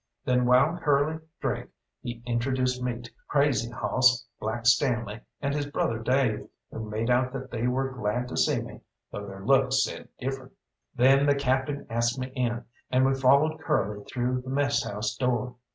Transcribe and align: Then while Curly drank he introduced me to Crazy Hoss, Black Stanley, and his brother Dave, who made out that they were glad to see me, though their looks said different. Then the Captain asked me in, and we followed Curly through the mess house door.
Then 0.25 0.47
while 0.47 0.79
Curly 0.81 1.19
drank 1.41 1.69
he 2.01 2.23
introduced 2.25 2.81
me 2.81 3.01
to 3.01 3.11
Crazy 3.27 3.69
Hoss, 3.69 4.25
Black 4.39 4.65
Stanley, 4.65 5.19
and 5.43 5.53
his 5.53 5.67
brother 5.67 5.99
Dave, 5.99 6.47
who 6.71 6.89
made 6.89 7.11
out 7.11 7.31
that 7.33 7.51
they 7.51 7.67
were 7.67 7.91
glad 7.91 8.27
to 8.29 8.35
see 8.35 8.59
me, 8.61 8.81
though 9.11 9.27
their 9.27 9.45
looks 9.45 9.83
said 9.83 10.09
different. 10.17 10.53
Then 10.95 11.27
the 11.27 11.35
Captain 11.35 11.85
asked 11.87 12.17
me 12.17 12.29
in, 12.33 12.65
and 12.89 13.05
we 13.05 13.13
followed 13.13 13.59
Curly 13.59 14.03
through 14.05 14.41
the 14.41 14.49
mess 14.49 14.81
house 14.83 15.15
door. 15.15 15.57